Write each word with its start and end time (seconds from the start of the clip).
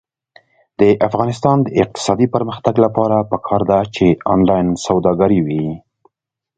د 0.79 0.81
افغانستان 1.07 1.57
د 1.63 1.67
اقتصادي 1.83 2.27
پرمختګ 2.35 2.75
لپاره 2.85 3.17
پکار 3.31 3.61
ده 3.71 3.79
چې 3.95 4.05
آنلاین 4.33 4.67
سوداګري 4.85 5.39
وي. 5.47 5.65